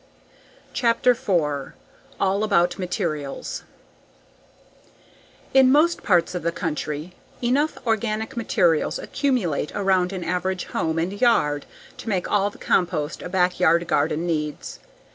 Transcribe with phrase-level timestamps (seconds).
[0.73, 1.75] CHAPTER FOUR
[2.19, 3.61] All About Materials
[5.53, 11.21] In most parts of the country, enough organic materials accumulate around an average home and
[11.21, 11.67] yard
[11.97, 14.79] to make all the compost a backyard garden needs.